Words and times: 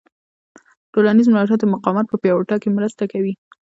ټولنیز 0.93 1.27
ملاتړ 1.29 1.57
د 1.59 1.65
مقاومت 1.73 2.05
په 2.09 2.17
پیاوړتیا 2.21 2.57
کې 2.61 2.69
مرسته 2.77 3.03
کوي. 3.11 3.33